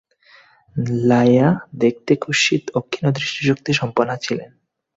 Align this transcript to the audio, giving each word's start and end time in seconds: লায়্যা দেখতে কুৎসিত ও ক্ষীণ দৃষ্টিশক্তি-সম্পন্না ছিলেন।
লায়্যা 1.09 1.49
দেখতে 1.75 2.11
কুৎসিত 2.15 2.63
ও 2.73 2.79
ক্ষীণ 2.81 3.05
দৃষ্টিশক্তি-সম্পন্না 3.11 4.15
ছিলেন। 4.17 4.49